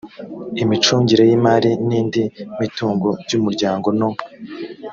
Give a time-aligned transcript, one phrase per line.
[0.63, 2.23] imicungire y imari n indi
[2.59, 4.09] mitungo by umuryango no